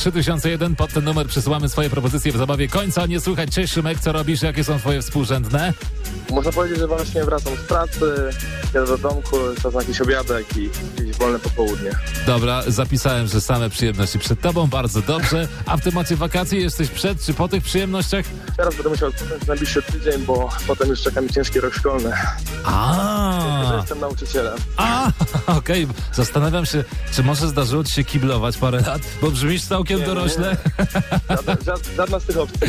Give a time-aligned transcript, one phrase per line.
[0.00, 0.76] 3001.
[0.76, 3.06] Pod ten numer przysyłamy swoje propozycje w zabawie końca.
[3.06, 3.50] Nie słychać.
[3.50, 4.42] Cześć Szymek, co robisz?
[4.42, 5.72] Jakie są twoje współrzędne?
[6.30, 8.30] Można powiedzieć, że właśnie wracam z pracy,
[8.74, 11.90] jadę do domku, czas na jakiś obiadek i jakieś wolne popołudnie.
[12.26, 14.66] Dobra, zapisałem, że same przyjemności przed tobą.
[14.66, 15.48] Bardzo dobrze.
[15.66, 18.24] A w temacie wakacji jesteś przed czy po tych przyjemnościach?
[18.56, 22.12] Teraz będę musiał odpocząć najbliższy tydzień, bo potem już czeka mi ciężki rok szkolny.
[22.64, 23.59] A,
[23.90, 24.58] jestem nauczycielem.
[24.76, 25.12] a,
[25.58, 25.86] okej.
[26.12, 30.06] Zastanawiam się, czy może zdarzyło ci się kiblować parę lat, bo brzmisz całkiem Nie, nie,
[30.14, 30.56] dorośle.
[31.30, 32.60] Żadna, ża- żadna z tych opcji.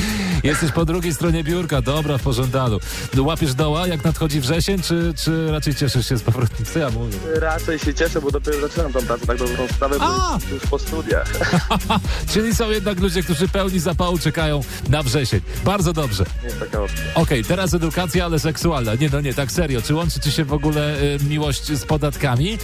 [0.44, 2.80] Jesteś po drugiej stronie biurka, dobra, w pożądalu.
[3.17, 6.66] Łapiesz doła, jak nadchodzi wrzesień, czy, czy raczej cieszysz się z powrotem?
[6.73, 7.17] Co ja mówię?
[7.35, 10.05] Raczej się cieszę, bo dopiero zaczynam tą pracę tak dobrą sprawę, bo
[10.55, 11.27] już po studiach.
[12.33, 15.41] Czyli są jednak ludzie, którzy pełni zapału czekają na wrzesień.
[15.66, 16.25] Bardzo dobrze.
[16.41, 17.03] Nie jest taka opcja.
[17.16, 18.95] Okej, teraz edukacja, ale seksualna.
[18.95, 19.81] Nie, no nie, tak serio.
[19.81, 22.57] Czy łączy ci się w ogóle y, miłość z podatkami?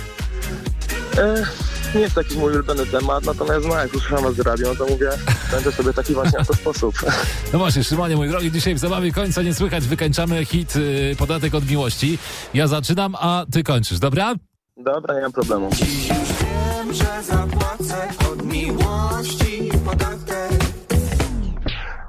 [1.95, 4.75] Nie jest to jakiś mój ulubiony temat, natomiast no, jak usłyszałem was z radio, no
[4.75, 5.09] to mówię,
[5.51, 6.95] będę sobie taki właśnie w ten sposób.
[7.53, 9.87] No właśnie, Szymonie, mój drogi, dzisiaj w zabawie końca nie słychać.
[9.87, 12.17] Wykańczamy hit y, Podatek od miłości.
[12.53, 14.35] Ja zaczynam, a ty kończysz, dobra?
[14.77, 15.69] Dobra, nie mam problemu.
[15.71, 20.36] Dziś już wiem, że zapłacę od miłości podatek.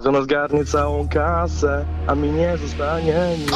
[0.08, 3.50] Że ona zgarnie całą kasę, a mi nie zostanie nic.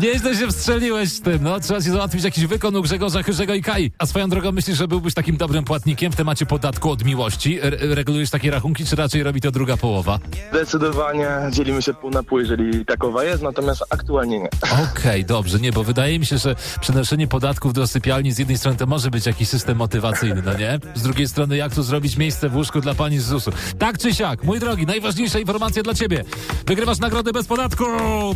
[0.02, 1.60] Nieźle się wstrzeliłeś z tym, no.
[1.60, 3.92] Trzeba ci załatwić jakiś wykon u Grzegorza Chyrzego i Kai.
[3.98, 7.58] A swoją drogą myślisz, że byłbyś takim dobrym płatnikiem w temacie podatku od miłości?
[7.80, 10.18] Regulujesz takie rachunki, czy raczej robi to druga połowa?
[10.50, 14.48] Zdecydowanie dzielimy się pół na pół, jeżeli takowa jest, natomiast aktualnie nie.
[14.92, 18.76] Okej, dobrze, nie, bo wydaje mi się, że przenoszenie podatków do sypialni z jednej strony
[18.76, 20.78] to może być jakiś system motywacyjny, no nie?
[20.94, 23.52] Z drugiej strony, jak tu zrobić miejsce w łóżku dla pani z ZUS-u?
[23.78, 26.24] Tak czy siak, mój drogi, najważniejsza informacja dla ciebie.
[26.66, 27.84] Wygrywasz nagrodę bez podatku!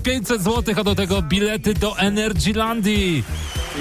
[0.02, 3.25] 500 zł, a do tego bilety do Energylandii.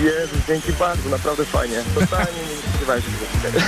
[0.03, 1.77] Jezu, dzięki bardzo, naprawdę fajnie.
[1.95, 3.07] Totalnie nie spodziewałem się
[3.43, 3.59] tego.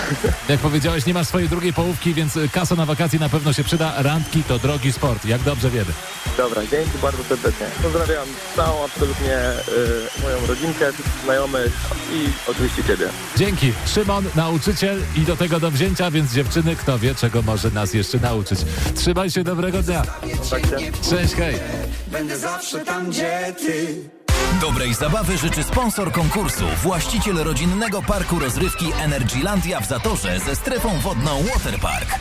[0.50, 3.94] Jak powiedziałeś, nie masz swojej drugiej połówki, więc kasa na wakacje na pewno się przyda.
[3.98, 5.92] Randki to drogi sport, jak dobrze wiemy.
[6.38, 7.66] Dobra, dzięki bardzo serdecznie.
[7.84, 9.38] Pozdrawiam całą absolutnie
[10.18, 10.92] y, moją rodzinkę,
[11.24, 11.72] znajomych
[12.14, 13.10] i oczywiście ciebie.
[13.38, 13.74] Dzięki.
[13.86, 18.20] Szymon, nauczyciel i do tego do wzięcia, więc dziewczyny, kto wie, czego może nas jeszcze
[18.20, 18.60] nauczyć.
[18.96, 20.04] Trzymaj się, dobrego dnia.
[21.10, 21.56] Cześć, hej.
[22.08, 24.17] Będę zawsze tam, gdzie ty.
[24.62, 31.44] Dobrej zabawy życzy sponsor konkursu, właściciel rodzinnego parku rozrywki Energylandia w Zatorze ze strefą wodną
[31.44, 32.20] Waterpark.